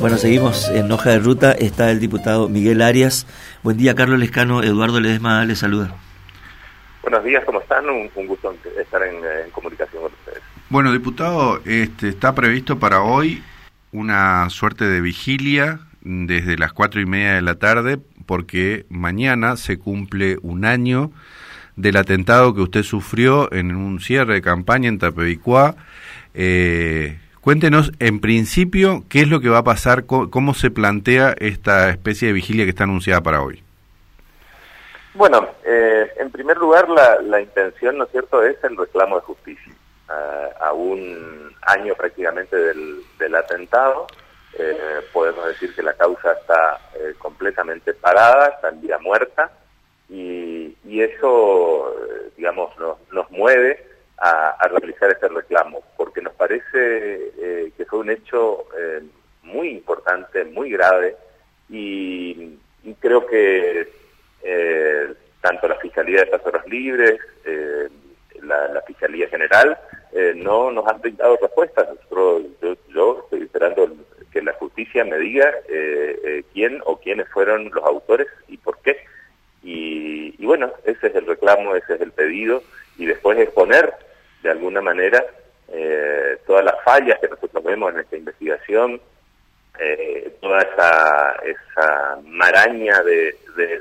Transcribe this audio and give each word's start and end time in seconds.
Bueno, 0.00 0.16
seguimos 0.16 0.70
en 0.70 0.90
hoja 0.90 1.10
de 1.10 1.18
ruta. 1.18 1.52
Está 1.52 1.90
el 1.90 2.00
diputado 2.00 2.48
Miguel 2.48 2.80
Arias. 2.80 3.26
Buen 3.62 3.76
día, 3.76 3.94
Carlos 3.94 4.18
Lescano. 4.18 4.62
Eduardo 4.62 4.98
Ledesma 4.98 5.44
le 5.44 5.54
saluda. 5.54 5.94
Buenos 7.02 7.22
días, 7.22 7.44
¿cómo 7.44 7.60
están? 7.60 7.84
Un, 7.86 8.08
gusto 8.26 8.56
estar 8.80 9.02
en, 9.02 9.50
comunicación 9.50 10.02
con 10.02 10.12
ustedes. 10.12 10.40
Bueno, 10.70 10.90
diputado, 10.90 11.60
este, 11.66 12.08
está 12.08 12.34
previsto 12.34 12.78
para 12.78 13.02
hoy 13.02 13.42
una 13.92 14.48
suerte 14.48 14.86
de 14.86 15.02
vigilia 15.02 15.80
desde 16.00 16.56
las 16.56 16.72
cuatro 16.72 17.02
y 17.02 17.04
media 17.04 17.34
de 17.34 17.42
la 17.42 17.56
tarde 17.56 17.98
porque 18.24 18.86
mañana 18.88 19.58
se 19.58 19.78
cumple 19.78 20.38
un 20.40 20.64
año 20.64 21.10
del 21.76 21.98
atentado 21.98 22.54
que 22.54 22.62
usted 22.62 22.84
sufrió 22.84 23.52
en 23.52 23.76
un 23.76 24.00
cierre 24.00 24.32
de 24.32 24.40
campaña 24.40 24.88
en 24.88 24.98
Tapevicuá. 24.98 25.76
Eh, 26.32 27.18
Cuéntenos, 27.40 27.90
en 28.00 28.20
principio, 28.20 29.04
qué 29.08 29.20
es 29.20 29.28
lo 29.28 29.40
que 29.40 29.48
va 29.48 29.58
a 29.58 29.64
pasar, 29.64 30.04
cómo, 30.04 30.52
se 30.52 30.70
plantea 30.70 31.34
esta 31.38 31.88
especie 31.88 32.28
de 32.28 32.34
vigilia 32.34 32.64
que 32.64 32.70
está 32.70 32.84
anunciada 32.84 33.22
para 33.22 33.40
hoy. 33.40 33.62
Bueno, 35.14 35.48
eh, 35.64 36.12
en 36.18 36.30
primer 36.30 36.58
lugar, 36.58 36.86
la, 36.90 37.40
intención, 37.40 37.96
¿no 37.96 38.04
es 38.04 38.10
cierto?, 38.10 38.42
es 38.42 38.62
el 38.62 38.76
reclamo 38.76 39.16
de 39.16 39.22
justicia. 39.22 39.72
a 40.60 40.72
un 40.72 41.54
año 41.62 41.94
prácticamente 41.94 42.54
del, 42.56 43.34
atentado, 43.34 44.06
eh, 44.58 45.00
podemos 45.12 45.46
decir 45.46 45.74
que 45.74 45.82
la 45.82 45.94
causa 45.94 46.32
está 46.32 46.78
eh, 46.94 47.14
completamente 47.18 47.94
parada, 47.94 48.48
está 48.48 48.68
en 48.68 48.82
vida 48.82 48.98
muerta, 48.98 49.50
y, 50.10 50.76
eso, 51.00 51.94
digamos, 52.36 52.74
nos 53.10 53.30
mueve 53.30 53.90
a, 54.20 54.68
realizar 54.68 55.10
este 55.10 55.28
reclamo, 55.28 55.79
parece 56.40 57.32
eh, 57.38 57.70
que 57.76 57.84
fue 57.84 57.98
un 57.98 58.08
hecho 58.08 58.64
eh, 58.78 59.02
muy 59.42 59.68
importante, 59.68 60.42
muy 60.46 60.70
grave, 60.70 61.14
y, 61.68 62.56
creo 62.98 63.26
que 63.26 63.86
eh, 64.42 65.14
tanto 65.42 65.68
la 65.68 65.74
Fiscalía 65.76 66.24
de 66.24 66.40
Horas 66.42 66.66
Libres, 66.66 67.20
la, 68.42 68.82
Fiscalía 68.86 69.28
General, 69.28 69.78
no 70.36 70.70
nos 70.72 70.86
han 70.86 71.00
brindado 71.00 71.36
respuestas. 71.40 71.88
yo, 72.10 72.40
yo, 72.88 73.20
estoy 73.24 73.42
esperando 73.42 73.94
que 74.32 74.42
la 74.42 74.54
justicia 74.54 75.04
me 75.04 75.18
diga 75.18 75.52
quién 76.52 76.80
o 76.84 76.98
quiénes 76.98 77.28
fueron 77.28 77.70
los 77.70 77.84
autores 77.84 78.28
y 78.48 78.56
por 78.56 78.78
qué. 78.78 78.96
Y, 79.62 80.34
y, 80.38 80.46
bueno, 80.46 80.72
ese 80.84 81.08
es 81.08 81.14
el 81.14 81.26
reclamo, 81.26 81.76
ese 81.76 81.94
es 81.94 82.00
el 82.00 82.12
pedido, 82.12 82.62
y 82.98 83.06
después 83.06 83.38
exponer 83.38 83.92
de 84.42 84.50
alguna 84.50 84.80
manera 84.80 85.24
eh, 85.72 86.38
todas 86.46 86.64
las 86.64 86.74
fallas 86.84 87.18
que 87.20 87.28
nosotros 87.28 87.62
vemos 87.62 87.92
en 87.92 88.00
esta 88.00 88.16
investigación, 88.16 89.00
eh, 89.78 90.36
toda 90.40 90.60
esa, 90.62 91.34
esa 91.44 92.18
maraña 92.24 93.00
de, 93.02 93.36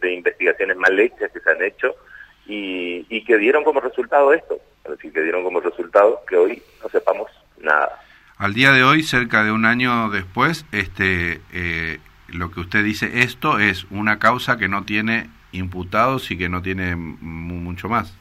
de, 0.00 0.12
investigaciones 0.12 0.76
mal 0.76 0.98
hechas 0.98 1.30
que 1.32 1.40
se 1.40 1.50
han 1.50 1.62
hecho 1.62 1.94
y, 2.46 3.06
y 3.08 3.24
que 3.24 3.38
dieron 3.38 3.64
como 3.64 3.80
resultado 3.80 4.32
esto, 4.32 4.60
es 4.84 4.90
decir, 4.90 5.12
que 5.12 5.22
dieron 5.22 5.42
como 5.42 5.60
resultado 5.60 6.22
que 6.28 6.36
hoy 6.36 6.62
no 6.82 6.88
sepamos 6.90 7.30
nada. 7.58 7.98
Al 8.36 8.54
día 8.54 8.72
de 8.72 8.84
hoy, 8.84 9.02
cerca 9.02 9.42
de 9.42 9.52
un 9.52 9.64
año 9.64 10.10
después, 10.10 10.66
este, 10.72 11.40
eh, 11.52 11.98
lo 12.28 12.50
que 12.50 12.60
usted 12.60 12.84
dice, 12.84 13.20
esto 13.20 13.58
es 13.58 13.84
una 13.90 14.18
causa 14.18 14.58
que 14.58 14.68
no 14.68 14.84
tiene 14.84 15.30
imputados 15.52 16.30
y 16.30 16.38
que 16.38 16.48
no 16.48 16.62
tiene 16.62 16.94
mucho 16.94 17.88
más. 17.88 18.14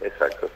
Exacto 0.00 0.51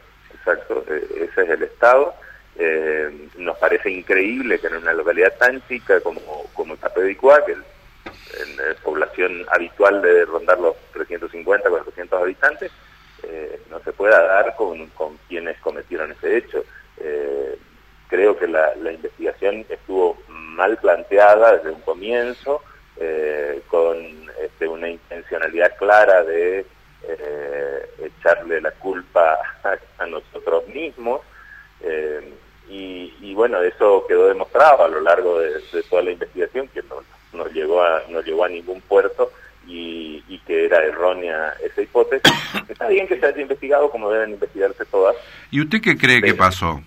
ese 0.86 1.42
es 1.42 1.50
el 1.50 1.62
estado. 1.62 2.14
Eh, 2.58 3.28
nos 3.36 3.58
parece 3.58 3.90
increíble 3.90 4.58
que 4.58 4.68
en 4.68 4.76
una 4.76 4.94
localidad 4.94 5.36
tan 5.38 5.60
chica 5.68 6.00
como, 6.00 6.20
como 6.54 6.74
que 6.76 7.52
en, 7.52 7.76
población 8.82 9.44
habitual 9.50 10.00
de 10.00 10.24
rondar 10.24 10.58
los 10.58 10.74
350, 10.92 11.68
400 11.68 12.22
habitantes, 12.22 12.72
eh, 13.24 13.60
no 13.70 13.80
se 13.80 13.92
pueda 13.92 14.22
dar 14.22 14.54
con, 14.56 14.88
quienes 15.28 15.58
cometieron 15.58 16.12
ese 16.12 16.38
hecho. 16.38 16.64
Eh, 16.98 17.58
creo 18.08 18.38
que 18.38 18.46
la, 18.46 18.72
investigación 18.90 19.66
estuvo 19.68 20.16
mal 20.28 20.78
planteada 20.78 21.56
desde 21.56 21.70
un 21.70 21.80
comienzo, 21.82 22.62
con 23.68 23.98
este, 24.40 24.66
una 24.66 24.88
intencionalidad 24.88 25.76
clara 25.76 26.24
de 26.24 26.64
echarle 27.98 28.60
la 28.62 28.70
culpa 28.70 29.38
a, 30.06 30.10
nosotros 30.10 30.66
mismos. 30.68 31.20
Eh, 31.80 32.32
y, 32.68 33.34
bueno, 33.34 33.60
eso 33.60 34.04
quedó 34.08 34.28
demostrado 34.28 34.84
a 34.84 34.88
lo 34.88 35.00
largo 35.00 35.38
de, 35.38 35.52
toda 35.88 36.02
la 36.02 36.10
investigación, 36.10 36.68
que 36.68 36.82
no, 36.82 36.96
no, 37.32 37.48
llegó 37.50 37.82
a, 37.82 38.02
no 38.08 38.20
llegó 38.22 38.44
a 38.44 38.48
ningún 38.48 38.80
puerto 38.80 39.30
y, 39.66 40.22
que 40.46 40.66
era 40.66 40.84
errónea 40.84 41.54
esa 41.64 41.82
hipótesis. 41.82 42.32
Está 42.68 42.88
bien 42.88 43.06
que 43.08 43.18
se 43.18 43.26
haya 43.26 43.40
investigado 43.40 43.90
como 43.90 44.10
deben 44.10 44.30
investigarse 44.30 44.84
todas. 44.86 45.16
¿Y 45.50 45.60
usted 45.60 45.80
qué 45.80 45.96
cree 45.96 46.22
que 46.22 46.34
pasó? 46.34 46.80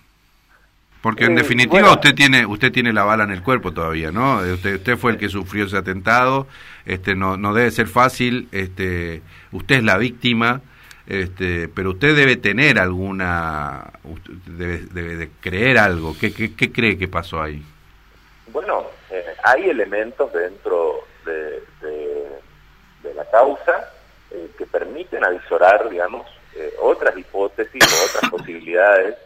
Porque 1.02 1.24
en 1.24 1.32
eh, 1.32 1.42
definitiva 1.42 1.92
usted 1.92 2.14
tiene 2.14 2.44
usted 2.44 2.72
tiene 2.72 2.92
la 2.92 3.04
bala 3.04 3.24
en 3.24 3.30
el 3.30 3.42
cuerpo 3.42 3.72
todavía, 3.72 4.10
¿no? 4.10 4.40
Usted, 4.40 4.76
usted 4.76 4.96
fue 4.96 5.12
el 5.12 5.18
que 5.18 5.28
sufrió 5.28 5.64
ese 5.66 5.76
atentado, 5.76 6.46
este 6.84 7.14
no 7.14 7.36
no 7.36 7.54
debe 7.54 7.70
ser 7.70 7.86
fácil, 7.86 8.48
este 8.52 9.22
usted 9.52 9.76
es 9.76 9.84
la 9.84 9.96
víctima, 9.96 10.60
este, 11.10 11.66
pero 11.66 11.90
usted 11.90 12.14
debe 12.14 12.36
tener 12.36 12.78
alguna, 12.78 13.94
debe, 14.46 14.78
debe 14.92 15.16
de 15.16 15.30
creer 15.40 15.76
algo. 15.76 16.14
¿Qué, 16.18 16.32
qué, 16.32 16.72
cree 16.72 16.96
que 16.96 17.08
pasó 17.08 17.42
ahí? 17.42 17.60
Bueno, 18.52 18.86
eh, 19.10 19.24
hay 19.42 19.70
elementos 19.70 20.32
dentro 20.32 21.00
de, 21.26 21.64
de, 21.82 23.12
la 23.12 23.24
causa 23.28 23.92
eh, 24.30 24.50
que 24.56 24.66
permiten 24.66 25.24
avisorar, 25.24 25.90
digamos, 25.90 26.28
eh, 26.54 26.74
otras 26.80 27.18
hipótesis 27.18 27.82
o 27.82 28.04
otras 28.06 28.30
posibilidades, 28.30 29.16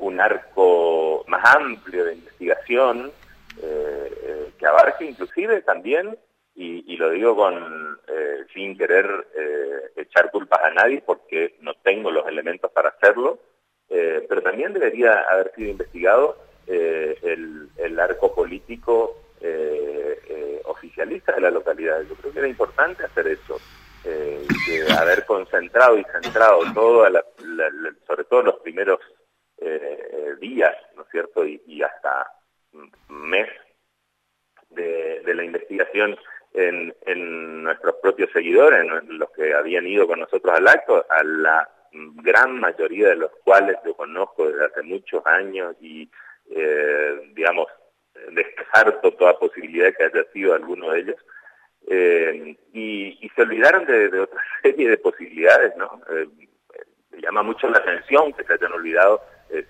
un 0.00 0.20
arco 0.20 1.24
más 1.26 1.54
amplio 1.54 2.04
de 2.04 2.14
investigación 2.14 3.10
que 4.58 4.66
abarque 4.66 5.06
inclusive 5.06 5.62
también 5.62 6.16
y, 6.60 6.96
lo 6.96 7.10
digo 7.10 7.36
con 7.36 8.00
eh, 8.08 8.44
sin 8.52 8.76
querer 8.76 9.06
eh, 9.36 9.92
echar 9.94 10.30
culpas 10.32 10.60
a 10.64 10.70
nadie 10.70 11.02
porque 11.06 11.54
no 11.60 11.74
tengo 11.74 12.10
los 12.10 12.26
elementos 12.26 12.72
para 12.72 12.88
hacerlo, 12.88 13.38
eh, 13.88 14.26
pero 14.28 14.42
también 14.42 14.72
debería 14.72 15.20
haber 15.30 15.54
sido 15.54 15.70
investigado 15.70 16.36
el, 16.66 17.70
el, 17.78 17.98
arco 17.98 18.34
político 18.34 19.16
oficialista 20.64 21.32
de 21.32 21.40
la 21.40 21.50
localidad. 21.50 22.02
Yo 22.02 22.14
creo 22.16 22.32
que 22.32 22.38
era 22.40 22.48
importante 22.48 23.04
hacer 23.04 23.26
eso, 23.28 23.58
que 24.02 24.92
haber 24.92 25.24
concentrado 25.24 25.96
y 25.96 26.04
centrado 26.04 26.60
todo, 26.74 27.06
sobre 28.06 28.24
todo 28.24 28.42
los 28.42 28.56
primeros 28.56 28.98
días, 30.40 30.76
¿no 30.94 31.04
es 31.04 31.08
cierto?, 31.10 31.46
y, 31.46 31.82
hasta 31.82 32.30
mes 33.08 33.48
de, 34.68 35.22
de 35.24 35.34
la 35.34 35.44
investigación 35.44 36.18
en, 36.58 37.62
nuestros 37.62 37.96
propios 38.02 38.30
seguidores, 38.32 38.84
los 39.08 39.30
que 39.30 39.54
habían 39.54 39.86
ido 39.86 40.06
con 40.06 40.20
nosotros 40.20 40.54
al 40.56 40.66
acto, 40.66 41.04
a 41.08 41.22
la 41.22 41.68
gran 41.92 42.58
mayoría 42.58 43.08
de 43.08 43.16
los 43.16 43.30
cuales 43.44 43.76
yo 43.84 43.94
conozco 43.94 44.48
desde 44.48 44.66
hace 44.66 44.82
muchos 44.82 45.24
años 45.26 45.76
y, 45.80 46.08
eh, 46.50 47.32
digamos, 47.34 47.66
descarto 48.32 49.12
toda 49.12 49.38
posibilidad 49.38 49.86
de 49.86 49.92
que 49.94 50.04
haya 50.04 50.24
sido 50.32 50.54
alguno 50.54 50.90
de 50.90 51.00
ellos. 51.00 51.16
Eh, 51.90 52.56
y, 52.72 53.30
se 53.34 53.42
olvidaron 53.42 53.84
de, 53.86 54.18
otra 54.18 54.40
serie 54.62 54.90
de 54.90 54.98
posibilidades, 54.98 55.76
¿no? 55.76 56.00
Eh, 56.10 56.26
llama 57.22 57.42
mucho 57.42 57.68
la 57.68 57.78
atención 57.78 58.32
que 58.32 58.44
se 58.44 58.54
hayan 58.54 58.72
olvidado, 58.72 59.20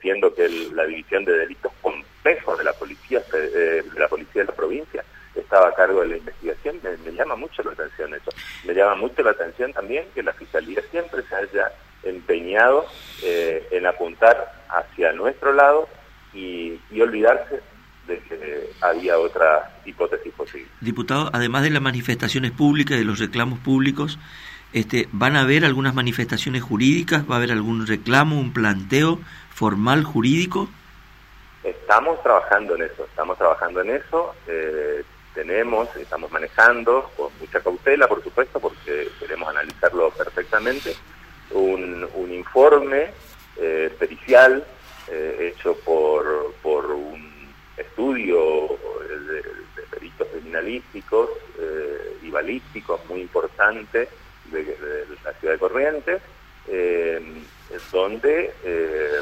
siendo 0.01 0.35
que 0.35 0.49
la 0.75 0.85
división 0.87 1.25
de 1.25 1.39
delitos 1.39 1.73
complejos 1.81 2.59
de 2.59 2.65
la 2.65 2.73
policía, 2.73 3.23
de 3.33 3.85
la 3.97 4.09
policía 4.09 4.43
de 4.43 4.49
la 4.49 4.55
provincia, 4.55 5.05
estaba 5.49 5.69
a 5.69 5.75
cargo 5.75 6.03
de 6.03 6.09
la 6.09 6.17
investigación, 6.19 6.79
me, 6.83 7.13
llama 7.13 7.35
mucho 7.35 7.63
la 7.63 7.73
atención 7.73 8.13
eso. 8.13 8.31
Me 8.65 8.75
llama 8.75 8.97
mucho 8.97 9.23
la 9.23 9.31
atención 9.31 9.73
también 9.73 10.05
que 10.15 10.23
la 10.23 10.35
Fiscalía 10.35 10.83
siempre 10.91 11.23
se 11.23 11.35
haya 11.35 11.73
empeñado 12.03 12.85
eh, 13.23 13.67
en 13.71 13.87
apuntar 13.87 14.53
hacia 14.69 15.11
nuestro 15.15 15.55
lado 15.55 15.89
y, 16.35 16.79
olvidarse 17.01 17.63
de 18.07 18.19
que 18.19 18.71
había 18.83 19.19
otra 19.19 19.81
hipótesis 19.87 20.35
posible. 20.35 20.69
Diputado, 20.83 21.31
además 21.33 21.63
de 21.63 21.71
las 21.71 21.81
manifestaciones 21.81 22.51
públicas, 22.51 22.97
y 22.97 23.01
de 23.01 23.07
los 23.07 23.19
reclamos 23.19 23.59
públicos, 23.61 24.19
este, 24.75 25.09
¿van 25.13 25.37
a 25.37 25.43
haber 25.43 25.65
algunas 25.65 25.95
manifestaciones 25.95 26.63
jurídicas? 26.63 27.23
¿Va 27.29 27.37
a 27.37 27.39
haber 27.39 27.53
algún 27.53 27.87
reclamo, 27.87 28.39
un 28.39 28.53
planteo 28.53 29.19
formal 29.55 30.05
jurídico? 30.05 30.69
Estamos 31.65 32.23
trabajando 32.23 32.77
en 32.77 32.83
eso, 32.83 33.05
estamos 33.07 33.39
trabajando 33.39 33.81
en 33.81 33.91
eso. 33.91 34.35
Eh, 34.47 35.03
tenemos, 35.39 35.95
estamos 35.95 36.33
manejando 36.33 37.13
con 37.17 37.31
mucha 37.39 37.61
cautela, 37.61 38.09
por 38.09 38.21
supuesto, 38.25 38.59
porque 38.59 39.09
queremos 39.21 39.49
analizarlo 39.49 40.11
perfectamente, 40.11 40.97
un, 41.53 42.09
un 42.15 42.35
informe 42.35 43.13
eh, 43.57 43.89
pericial 43.97 44.65
eh, 45.07 45.53
hecho 45.55 45.77
por, 45.85 46.55
por 46.61 46.87
un 46.87 47.55
estudio 47.77 48.77
criminalísticos 50.33 51.31
y 52.23 52.31
balísticos 52.31 53.01
muy 53.09 53.21
importante 53.21 54.09
de, 54.47 55.07
la 55.25 55.33
ciudad 55.35 55.55
de 55.55 55.59
Corrientes, 55.61 56.23
donde, 57.93 58.53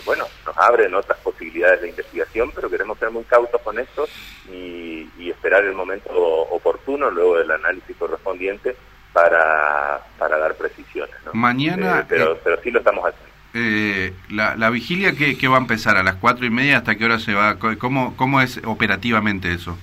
bueno, 0.05 0.25
nos 0.45 0.57
abren 0.57 0.95
otras 0.95 1.19
posibilidades 1.19 1.83
de 1.83 1.89
investigación, 1.89 2.53
pero 2.55 2.71
queremos 2.71 2.99
ser 2.99 3.11
muy 3.11 3.25
cautos 3.25 3.61
con 3.63 3.79
esto 3.79 4.09
y, 4.51 5.09
esperar 5.31 5.65
el 5.65 5.75
momento 5.75 6.11
oportuno, 6.13 7.11
luego 7.11 7.37
del 7.37 7.51
análisis 7.51 7.95
correspondiente, 7.97 8.75
para, 9.13 10.01
para 10.19 10.39
dar 10.39 10.55
precisiones. 10.55 11.15
Mañana... 11.33 12.07
pero, 12.09 12.39
pero 12.43 12.61
sí 12.63 12.71
lo 12.71 12.79
estamos 12.79 13.05
haciendo. 13.05 13.37
Eh, 13.59 14.13
la, 14.29 14.55
la, 14.57 14.69
vigilia 14.69 15.13
que, 15.13 15.49
va 15.49 15.57
a 15.57 15.61
empezar 15.61 15.97
a 15.97 16.03
las 16.03 16.17
cuatro 16.17 16.45
y 16.45 16.51
media 16.51 16.79
hasta 16.79 16.97
qué 16.97 17.07
hora 17.07 17.19
se 17.19 17.33
va 17.33 17.59
cómo 17.59 18.15
cómo 18.15 18.43
es 18.43 18.61
operativamente 18.67 19.51
eso 19.51 19.79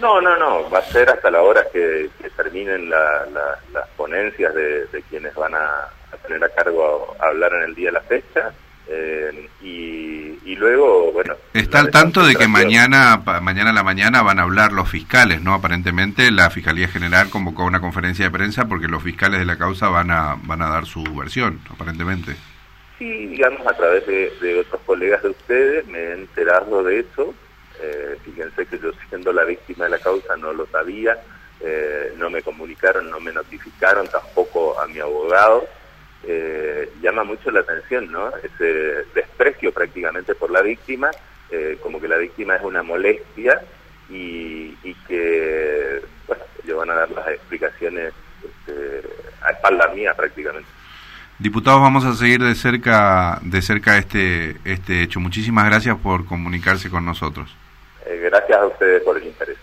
no 0.00 0.20
no 0.20 0.36
no 0.36 0.68
va 0.68 0.80
a 0.80 0.82
ser 0.82 1.08
hasta 1.08 1.30
la 1.30 1.42
hora 1.42 1.64
que, 1.72 2.10
terminen 2.36 2.90
las 2.90 3.88
ponencias 3.96 4.52
de, 4.52 5.04
quienes 5.08 5.32
van 5.36 5.54
a, 5.54 5.88
tener 6.16 6.42
a 6.42 6.48
cargo 6.48 7.16
a, 7.20 7.26
hablar 7.26 7.52
en 7.54 7.62
el 7.62 7.74
día 7.74 7.88
de 7.88 7.92
la 7.92 8.00
fecha 8.00 8.52
eh, 8.88 9.48
y, 9.60 10.38
y, 10.50 10.56
luego 10.56 11.12
bueno 11.12 11.34
está 11.52 11.80
al 11.80 11.90
tanto 11.90 12.24
de 12.24 12.34
que 12.34 12.48
mañana 12.48 13.22
mañana 13.42 13.70
a 13.70 13.74
la 13.74 13.82
mañana 13.82 14.22
van 14.22 14.38
a 14.38 14.44
hablar 14.44 14.72
los 14.72 14.88
fiscales 14.88 15.42
no 15.42 15.52
aparentemente 15.52 16.30
la 16.30 16.48
fiscalía 16.48 16.88
general 16.88 17.28
convocó 17.28 17.64
una 17.64 17.80
conferencia 17.80 18.24
de 18.24 18.30
prensa 18.30 18.66
porque 18.66 18.88
los 18.88 19.02
fiscales 19.02 19.40
de 19.40 19.46
la 19.46 19.58
causa 19.58 19.88
van 19.88 20.10
a 20.10 20.36
van 20.42 20.62
a 20.62 20.70
dar 20.70 20.86
su 20.86 21.04
versión 21.14 21.60
aparentemente 21.70 22.36
Sí, 22.98 23.28
digamos, 23.28 23.64
a 23.64 23.74
través 23.74 24.04
de, 24.06 24.58
otros 24.58 24.82
colegas 24.84 25.22
de 25.22 25.28
ustedes 25.28 25.86
me 25.86 25.98
he 25.98 26.12
enterado 26.14 26.82
de 26.82 27.00
eso. 27.00 27.32
Eh, 27.80 28.16
fíjense 28.24 28.66
que 28.66 28.78
yo 28.80 28.90
siendo 29.08 29.32
la 29.32 29.44
víctima 29.44 29.84
de 29.84 29.92
la 29.92 29.98
causa 30.00 30.36
no 30.36 30.52
lo 30.52 30.66
sabía, 30.66 31.16
eh, 31.60 32.12
no 32.16 32.28
me 32.28 32.42
comunicaron, 32.42 33.08
no 33.08 33.20
me 33.20 33.32
notificaron 33.32 34.08
tampoco 34.08 34.80
a 34.80 34.88
mi 34.88 34.98
abogado. 34.98 35.64
Eh, 36.24 36.90
llama 37.00 37.24
mucho 37.24 37.50
la 37.50 37.60
atención, 37.60 38.10
¿no? 38.10 38.30
Ese 38.36 39.04
desprecio 39.14 39.72
prácticamente 39.72 40.34
por 40.34 40.50
la 40.50 40.62
víctima, 40.62 41.10
como 41.82 41.98
que 41.98 42.08
la 42.08 42.18
víctima 42.18 42.56
es 42.56 42.62
una 42.62 42.82
molestia 42.82 43.62
y, 44.10 44.94
que, 45.06 46.02
bueno, 46.26 46.42
ellos 46.62 46.78
van 46.78 46.90
a 46.90 46.94
dar 46.94 47.10
las 47.10 47.28
explicaciones 47.28 48.12
este, 48.44 49.02
a 49.42 49.50
espalda 49.50 49.88
mía 49.94 50.14
prácticamente. 50.14 50.68
Diputados, 51.38 51.80
vamos 51.80 52.04
a 52.04 52.14
seguir 52.14 52.42
de 52.42 52.54
cerca 52.54 53.38
de 53.42 53.62
cerca 53.62 53.96
este 53.96 54.56
este 54.64 55.02
hecho. 55.02 55.20
Muchísimas 55.20 55.66
gracias 55.66 55.96
por 55.98 56.26
comunicarse 56.26 56.90
con 56.90 57.04
nosotros. 57.04 57.54
Eh, 58.06 58.18
gracias 58.24 58.58
a 58.58 58.66
ustedes 58.66 59.02
por 59.02 59.16
el 59.16 59.24
interés. 59.24 59.58